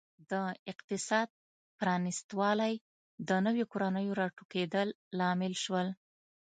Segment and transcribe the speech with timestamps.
[0.31, 0.33] د
[0.71, 1.29] اقتصاد
[1.79, 2.73] پرانیستوالی
[3.27, 4.87] د نویو کورنیو راټوکېدل
[5.19, 5.87] لامل شول.